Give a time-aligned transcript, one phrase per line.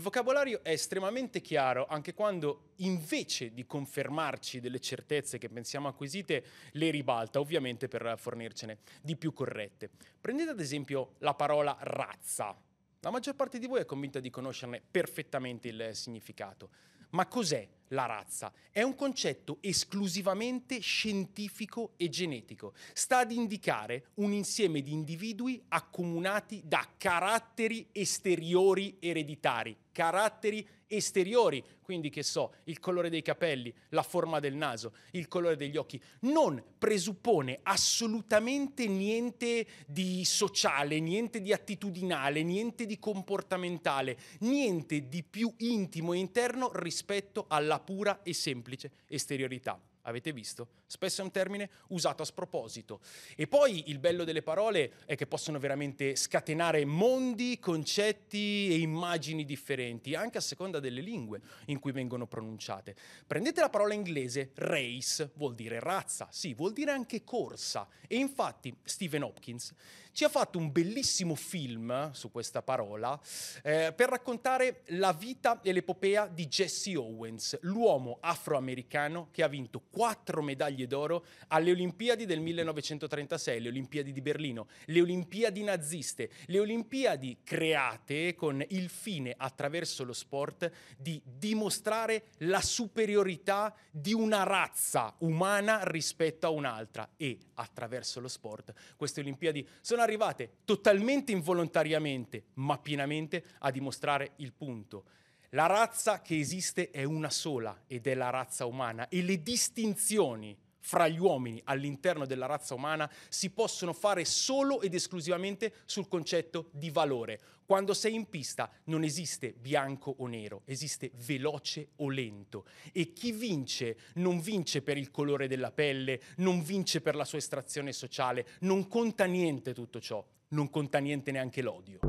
[0.00, 6.42] Il vocabolario è estremamente chiaro anche quando invece di confermarci delle certezze che pensiamo acquisite,
[6.72, 9.90] le ribalta, ovviamente per fornircene di più corrette.
[10.18, 12.58] Prendete ad esempio la parola razza.
[13.00, 16.70] La maggior parte di voi è convinta di conoscerne perfettamente il significato.
[17.10, 18.52] Ma cos'è la razza?
[18.70, 22.74] È un concetto esclusivamente scientifico e genetico.
[22.92, 32.10] Sta ad indicare un insieme di individui accomunati da caratteri esteriori ereditari, caratteri esteriori, quindi
[32.10, 36.62] che so, il colore dei capelli, la forma del naso, il colore degli occhi, non
[36.78, 46.12] presuppone assolutamente niente di sociale, niente di attitudinale, niente di comportamentale, niente di più intimo
[46.12, 49.80] e interno rispetto alla pura e semplice esteriorità.
[50.02, 50.68] Avete visto?
[50.86, 53.00] Spesso è un termine usato a sproposito.
[53.36, 59.44] E poi il bello delle parole è che possono veramente scatenare mondi, concetti e immagini
[59.44, 62.96] differenti, anche a seconda delle lingue in cui vengono pronunciate.
[63.26, 67.86] Prendete la parola inglese race, vuol dire razza, sì, vuol dire anche corsa.
[68.06, 69.74] E infatti Stephen Hopkins
[70.12, 73.18] ci ha fatto un bellissimo film su questa parola
[73.62, 79.82] eh, per raccontare la vita e l'epopea di Jesse Owens, l'uomo afroamericano che ha vinto
[79.90, 86.58] quattro medaglie d'oro alle Olimpiadi del 1936, le Olimpiadi di Berlino, le Olimpiadi naziste, le
[86.58, 95.14] Olimpiadi create con il fine attraverso lo sport di dimostrare la superiorità di una razza
[95.18, 97.10] umana rispetto a un'altra.
[97.16, 104.52] E attraverso lo sport queste Olimpiadi sono arrivate totalmente involontariamente ma pienamente a dimostrare il
[104.52, 105.04] punto.
[105.50, 110.56] La razza che esiste è una sola ed è la razza umana e le distinzioni
[110.80, 116.68] fra gli uomini all'interno della razza umana si possono fare solo ed esclusivamente sul concetto
[116.72, 117.40] di valore.
[117.64, 123.30] Quando sei in pista non esiste bianco o nero, esiste veloce o lento e chi
[123.30, 128.46] vince non vince per il colore della pelle, non vince per la sua estrazione sociale,
[128.60, 132.00] non conta niente tutto ciò, non conta niente neanche l'odio.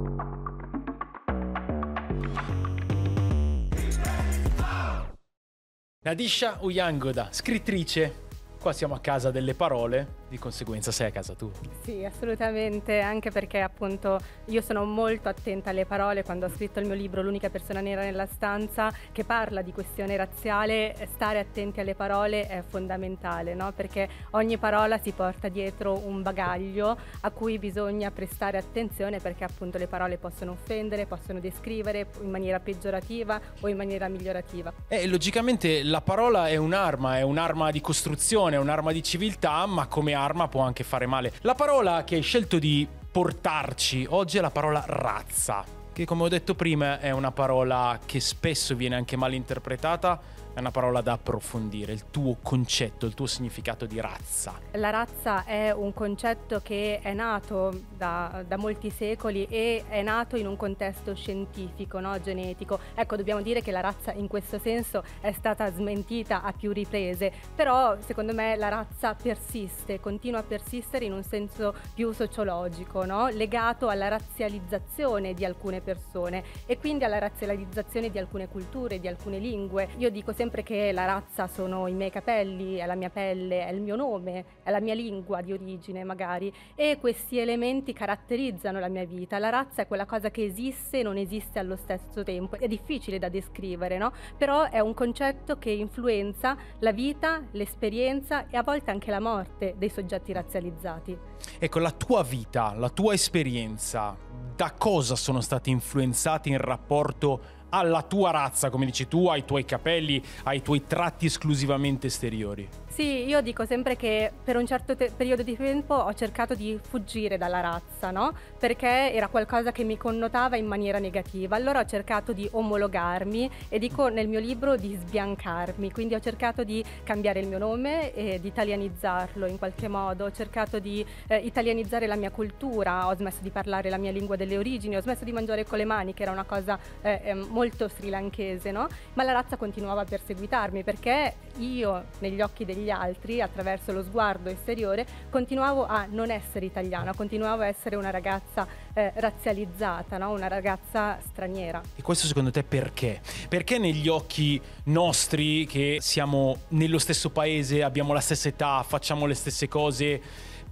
[6.03, 8.29] Nadisha Uyangoda, scrittrice.
[8.61, 11.51] Qua siamo a casa delle parole di conseguenza sei a casa tua.
[11.83, 16.85] Sì, assolutamente, anche perché appunto io sono molto attenta alle parole quando ho scritto il
[16.85, 21.95] mio libro L'unica persona nera nella stanza che parla di questione razziale, stare attenti alle
[21.95, 23.73] parole è fondamentale, no?
[23.75, 29.77] perché ogni parola si porta dietro un bagaglio a cui bisogna prestare attenzione perché appunto
[29.77, 34.71] le parole possono offendere, possono descrivere in maniera peggiorativa o in maniera migliorativa.
[34.87, 39.87] E logicamente la parola è un'arma, è un'arma di costruzione, è un'arma di civiltà, ma
[39.87, 41.33] come arma può anche fare male.
[41.41, 46.27] La parola che hai scelto di portarci oggi è la parola razza, che come ho
[46.29, 50.19] detto prima è una parola che spesso viene anche mal interpretata
[50.53, 54.59] è una parola da approfondire, il tuo concetto, il tuo significato di razza.
[54.73, 60.35] La razza è un concetto che è nato da, da molti secoli e è nato
[60.35, 62.19] in un contesto scientifico, no?
[62.19, 62.79] genetico.
[62.95, 67.31] Ecco, dobbiamo dire che la razza in questo senso è stata smentita a più riprese,
[67.55, 73.29] però secondo me la razza persiste, continua a persistere in un senso più sociologico, no?
[73.29, 79.39] legato alla razzializzazione di alcune persone e quindi alla razzializzazione di alcune culture, di alcune
[79.39, 79.87] lingue.
[79.97, 83.71] Io dico sempre che la razza sono i miei capelli, è la mia pelle, è
[83.71, 88.87] il mio nome, è la mia lingua di origine magari e questi elementi caratterizzano la
[88.87, 89.37] mia vita.
[89.37, 92.57] La razza è quella cosa che esiste e non esiste allo stesso tempo.
[92.57, 94.11] È difficile da descrivere, no?
[94.35, 99.75] Però è un concetto che influenza la vita, l'esperienza e a volte anche la morte
[99.77, 101.15] dei soggetti razzializzati.
[101.59, 104.17] Ecco, la tua vita, la tua esperienza,
[104.55, 109.65] da cosa sono stati influenzati in rapporto alla tua razza, come dici tu, ai tuoi
[109.65, 112.67] capelli, ai tuoi tratti esclusivamente esteriori.
[112.91, 117.37] Sì, io dico sempre che per un certo periodo di tempo ho cercato di fuggire
[117.37, 118.33] dalla razza, no?
[118.59, 121.55] Perché era qualcosa che mi connotava in maniera negativa.
[121.55, 125.89] Allora ho cercato di omologarmi e dico nel mio libro di sbiancarmi.
[125.89, 130.25] Quindi ho cercato di cambiare il mio nome e di italianizzarlo in qualche modo.
[130.25, 134.35] Ho cercato di eh, italianizzare la mia cultura, ho smesso di parlare la mia lingua
[134.35, 137.87] delle origini, ho smesso di mangiare con le mani, che era una cosa eh, molto
[137.87, 138.89] srilankese, no?
[139.13, 144.49] Ma la razza continuava a perseguitarmi perché io negli occhi degli altri, attraverso lo sguardo
[144.49, 150.31] esteriore, continuavo a non essere italiana, continuavo a essere una ragazza eh, razzializzata, no?
[150.31, 151.81] una ragazza straniera.
[151.95, 153.21] E questo secondo te perché?
[153.47, 159.35] Perché negli occhi nostri, che siamo nello stesso paese, abbiamo la stessa età, facciamo le
[159.35, 160.21] stesse cose,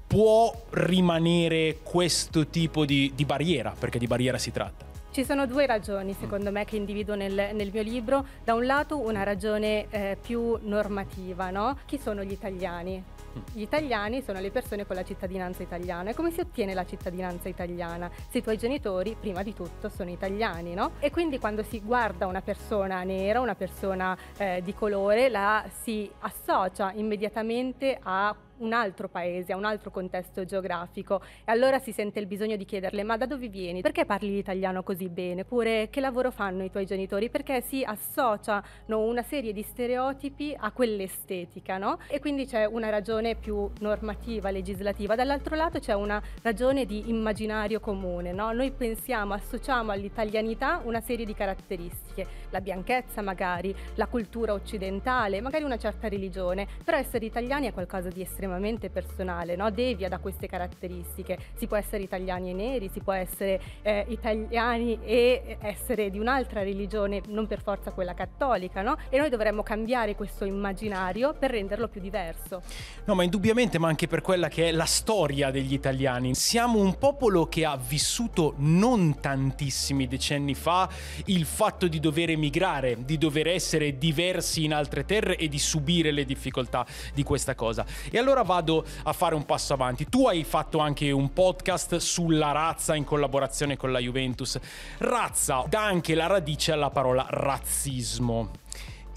[0.07, 3.75] può rimanere questo tipo di, di barriera?
[3.77, 4.88] Perché di barriera si tratta.
[5.11, 8.23] Ci sono due ragioni, secondo me, che individuo nel, nel mio libro.
[8.43, 11.75] Da un lato una ragione eh, più normativa, no?
[11.85, 13.03] Chi sono gli italiani?
[13.51, 16.11] Gli italiani sono le persone con la cittadinanza italiana.
[16.11, 18.07] E come si ottiene la cittadinanza italiana?
[18.29, 20.91] Se i tuoi genitori, prima di tutto, sono italiani, no?
[20.99, 26.09] E quindi quando si guarda una persona nera, una persona eh, di colore, la si
[26.19, 32.19] associa immediatamente a un altro paese, a un altro contesto geografico e allora si sente
[32.19, 33.81] il bisogno di chiederle ma da dove vieni?
[33.81, 35.41] Perché parli l'italiano così bene?
[35.41, 37.29] Oppure che lavoro fanno i tuoi genitori?
[37.29, 41.99] Perché si associano una serie di stereotipi a quell'estetica, no?
[42.07, 45.15] E quindi c'è una ragione più normativa, legislativa.
[45.15, 48.51] Dall'altro lato c'è una ragione di immaginario comune, no?
[48.51, 55.63] Noi pensiamo, associamo all'italianità una serie di caratteristiche, la bianchezza magari, la cultura occidentale, magari
[55.63, 59.69] una certa religione, però essere italiani è qualcosa di estremamente estremamente personale, no?
[59.69, 61.37] devia da queste caratteristiche.
[61.55, 66.63] Si può essere italiani e neri, si può essere eh, italiani e essere di un'altra
[66.63, 68.97] religione, non per forza quella cattolica, no?
[69.09, 72.61] E noi dovremmo cambiare questo immaginario per renderlo più diverso.
[73.05, 76.33] No, ma indubbiamente, ma anche per quella che è la storia degli italiani.
[76.33, 80.89] Siamo un popolo che ha vissuto non tantissimi decenni fa
[81.25, 86.11] il fatto di dover emigrare, di dover essere diversi in altre terre e di subire
[86.11, 87.85] le difficoltà di questa cosa.
[88.09, 90.07] E allora allora vado a fare un passo avanti.
[90.07, 94.57] Tu hai fatto anche un podcast sulla razza in collaborazione con la Juventus.
[94.99, 98.51] Razza dà anche la radice alla parola razzismo.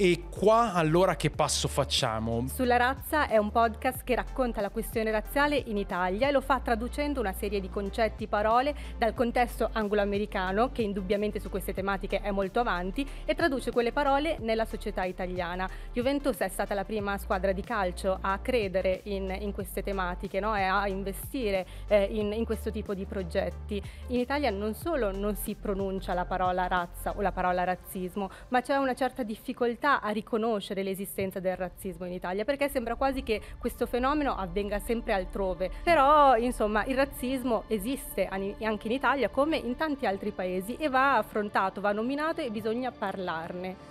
[0.05, 2.49] E qua allora che passo facciamo?
[2.49, 6.59] Sulla razza è un podcast che racconta la questione razziale in Italia e lo fa
[6.59, 12.33] traducendo una serie di concetti, parole dal contesto anglo-americano, che indubbiamente su queste tematiche è
[12.33, 15.71] molto avanti, e traduce quelle parole nella società italiana.
[15.93, 20.57] Juventus è stata la prima squadra di calcio a credere in, in queste tematiche no?
[20.57, 23.81] e a investire eh, in, in questo tipo di progetti.
[24.09, 28.63] In Italia non solo non si pronuncia la parola razza o la parola razzismo, ma
[28.63, 33.41] c'è una certa difficoltà a riconoscere l'esistenza del razzismo in Italia, perché sembra quasi che
[33.59, 35.71] questo fenomeno avvenga sempre altrove.
[35.83, 41.17] Però, insomma, il razzismo esiste anche in Italia come in tanti altri paesi e va
[41.17, 43.91] affrontato, va nominato e bisogna parlarne.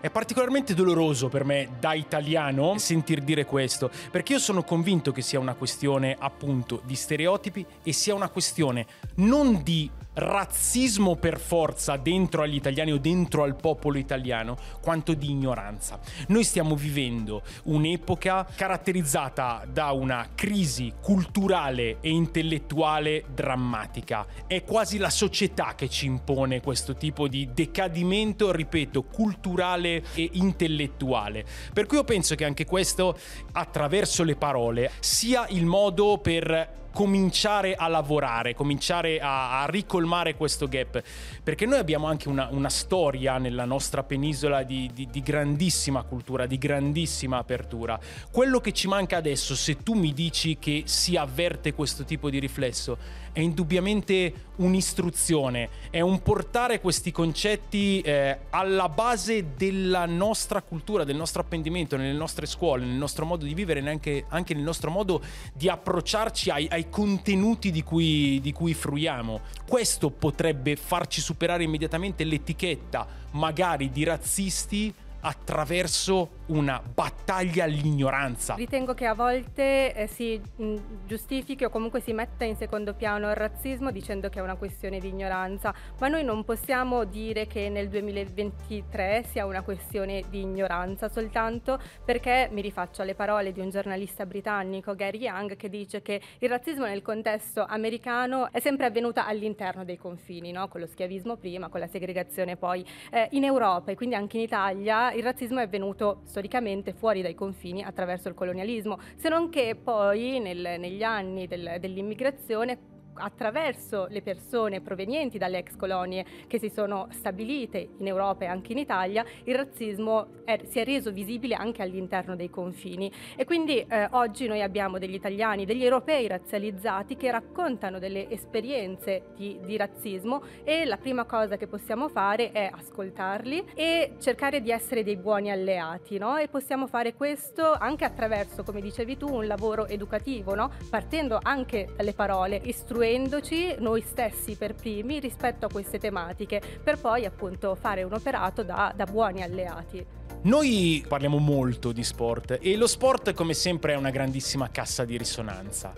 [0.00, 5.22] È particolarmente doloroso per me da italiano sentir dire questo, perché io sono convinto che
[5.22, 11.96] sia una questione appunto di stereotipi e sia una questione non di razzismo per forza
[11.96, 15.98] dentro agli italiani o dentro al popolo italiano, quanto di ignoranza.
[16.28, 24.26] Noi stiamo vivendo un'epoca caratterizzata da una crisi culturale e intellettuale drammatica.
[24.46, 31.44] È quasi la società che ci impone questo tipo di decadimento, ripeto, culturale e intellettuale.
[31.72, 33.18] Per cui io penso che anche questo,
[33.52, 40.68] attraverso le parole, sia il modo per cominciare a lavorare, cominciare a, a ricolmare questo
[40.68, 41.02] gap,
[41.42, 46.46] perché noi abbiamo anche una, una storia nella nostra penisola di, di, di, grandissima cultura,
[46.46, 47.98] di grandissima apertura.
[48.30, 52.38] Quello che ci manca adesso, se tu mi dici che si avverte questo tipo di
[52.38, 52.96] riflesso,
[53.34, 61.16] è indubbiamente un'istruzione, è un portare questi concetti eh, alla base della nostra cultura, del
[61.16, 65.20] nostro apprendimento, nelle nostre scuole, nel nostro modo di vivere, anche, anche nel nostro modo
[65.52, 69.40] di approcciarci ai, ai contenuti di cui, di cui fruiamo.
[69.66, 78.54] Questo potrebbe farci superare immediatamente l'etichetta, magari di razzisti, attraverso una battaglia all'ignoranza.
[78.54, 80.76] Ritengo che a volte eh, si mh,
[81.06, 84.98] giustifichi o comunque si metta in secondo piano il razzismo dicendo che è una questione
[84.98, 91.08] di ignoranza, ma noi non possiamo dire che nel 2023 sia una questione di ignoranza
[91.08, 96.20] soltanto perché mi rifaccio alle parole di un giornalista britannico, Gary Young, che dice che
[96.38, 100.68] il razzismo nel contesto americano è sempre avvenuto all'interno dei confini, no?
[100.68, 104.42] con lo schiavismo prima, con la segregazione poi eh, in Europa e quindi anche in
[104.42, 109.76] Italia il razzismo è venuto storicamente fuori dai confini attraverso il colonialismo, se non che
[109.76, 116.68] poi nel, negli anni del, dell'immigrazione attraverso le persone provenienti dalle ex colonie che si
[116.68, 121.54] sono stabilite in Europa e anche in Italia, il razzismo è, si è reso visibile
[121.54, 123.10] anche all'interno dei confini.
[123.36, 129.26] E quindi eh, oggi noi abbiamo degli italiani, degli europei razzializzati che raccontano delle esperienze
[129.36, 134.70] di, di razzismo e la prima cosa che possiamo fare è ascoltarli e cercare di
[134.70, 136.18] essere dei buoni alleati.
[136.18, 136.36] No?
[136.36, 140.70] E possiamo fare questo anche attraverso, come dicevi tu, un lavoro educativo, no?
[140.90, 146.98] partendo anche dalle parole, istruendo istruendoci noi stessi per primi rispetto a queste tematiche, per
[146.98, 150.23] poi appunto fare un operato da, da buoni alleati.
[150.42, 155.16] Noi parliamo molto di sport e lo sport come sempre è una grandissima cassa di
[155.16, 155.94] risonanza.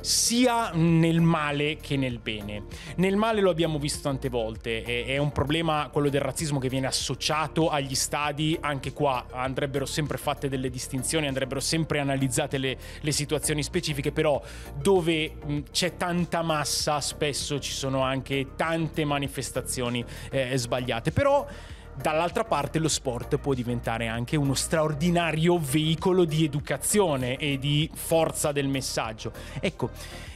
[0.00, 2.64] sia nel male che nel bene.
[2.96, 6.86] Nel male lo abbiamo visto tante volte, è un problema quello del razzismo che viene
[6.86, 13.12] associato agli stadi, anche qua andrebbero sempre fatte delle distinzioni, andrebbero sempre analizzate le, le
[13.12, 14.40] situazioni specifiche, però
[14.80, 15.36] dove
[15.70, 21.10] c'è tanta massa spesso ci sono anche tante manifestazioni eh, sbagliate.
[21.10, 21.46] Però
[22.00, 28.52] Dall'altra parte lo sport può diventare anche uno straordinario veicolo di educazione e di forza
[28.52, 29.32] del messaggio.
[29.58, 29.90] Ecco,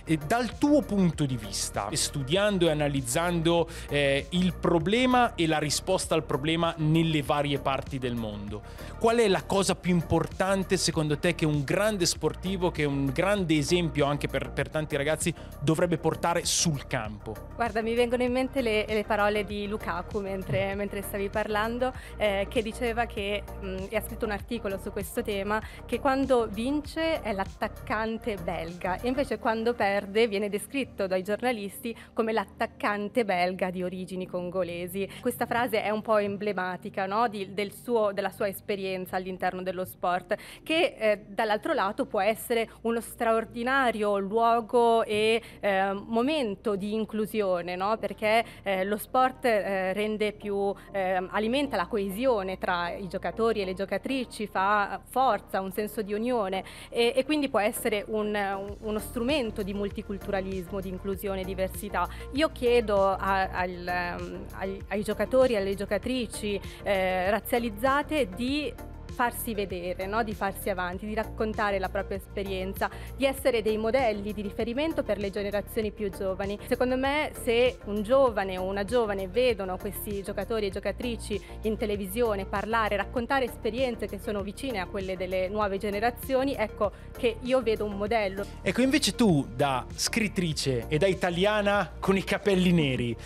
[0.05, 6.15] e dal tuo punto di vista, studiando e analizzando eh, il problema e la risposta
[6.15, 8.63] al problema nelle varie parti del mondo,
[8.99, 13.57] qual è la cosa più importante secondo te che un grande sportivo, che un grande
[13.57, 17.35] esempio anche per, per tanti ragazzi, dovrebbe portare sul campo?
[17.55, 22.47] Guarda, mi vengono in mente le, le parole di Lukaku mentre, mentre stavi parlando, eh,
[22.49, 27.21] che diceva che, mh, e ha scritto un articolo su questo tema, che quando vince
[27.21, 33.71] è l'attaccante belga e invece quando perde Verde viene descritto dai giornalisti come l'attaccante belga
[33.71, 35.09] di origini congolesi.
[35.21, 37.29] Questa frase è un po' emblematica no?
[37.29, 42.69] di, del suo, della sua esperienza all'interno dello sport, che eh, dall'altro lato può essere
[42.83, 47.97] uno straordinario luogo e eh, momento di inclusione, no?
[47.99, 53.65] perché eh, lo sport eh, rende più, ehm, alimenta la coesione tra i giocatori e
[53.65, 58.77] le giocatrici, fa forza, un senso di unione e, e quindi può essere un, un,
[58.81, 62.09] uno strumento di multiculturalismo, di inclusione e diversità.
[62.33, 68.73] Io chiedo a, al, ehm, ai, ai, giocatori e alle giocatrici eh, razzializzate di
[69.12, 70.25] farsi vedere, no?
[70.25, 75.19] di farsi avanti, di raccontare la propria esperienza, di essere dei modelli di riferimento per
[75.19, 76.59] le generazioni più giovani.
[76.66, 82.47] Secondo me se un giovane o una giovane vedono questi giocatori e giocatrici in televisione
[82.47, 87.85] parlare, raccontare esperienze che sono vicine a quelle delle nuove generazioni, ecco che io vedo
[87.85, 88.45] un modello.
[88.62, 93.16] Ecco invece tu da scrittrice e da italiana con i capelli neri,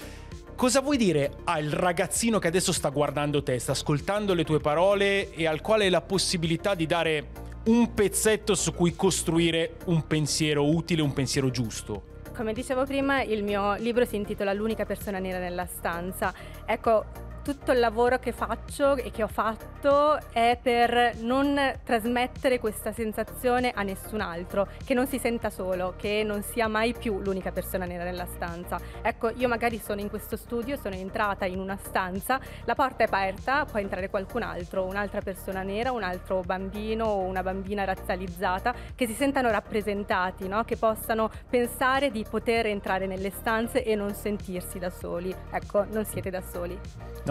[0.56, 5.30] Cosa vuoi dire al ragazzino che adesso sta guardando te, sta ascoltando le tue parole
[5.34, 7.28] e al quale hai la possibilità di dare
[7.66, 12.14] un pezzetto su cui costruire un pensiero utile, un pensiero giusto?
[12.34, 16.32] Come dicevo prima, il mio libro si intitola L'unica persona nera nella stanza.
[16.64, 17.04] Ecco,
[17.46, 23.70] tutto il lavoro che faccio e che ho fatto è per non trasmettere questa sensazione
[23.72, 27.84] a nessun altro, che non si senta solo, che non sia mai più l'unica persona
[27.84, 28.80] nera nella stanza.
[29.00, 33.06] Ecco, io magari sono in questo studio, sono entrata in una stanza, la porta è
[33.06, 38.74] aperta, può entrare qualcun altro, un'altra persona nera, un altro bambino o una bambina razzializzata,
[38.96, 40.64] che si sentano rappresentati, no?
[40.64, 45.32] che possano pensare di poter entrare nelle stanze e non sentirsi da soli.
[45.52, 46.76] Ecco, non siete da soli.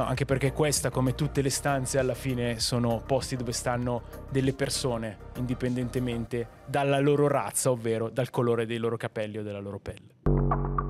[0.06, 5.18] Anche perché questa, come tutte le stanze, alla fine sono posti dove stanno delle persone,
[5.38, 10.85] indipendentemente dalla loro razza, ovvero dal colore dei loro capelli o della loro pelle.